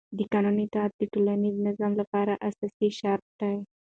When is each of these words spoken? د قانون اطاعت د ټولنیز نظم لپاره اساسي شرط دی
د 0.17 0.19
قانون 0.31 0.55
اطاعت 0.65 0.93
د 0.97 1.01
ټولنیز 1.13 1.55
نظم 1.67 1.91
لپاره 2.01 2.33
اساسي 2.49 2.89
شرط 2.99 3.25
دی 3.39 3.57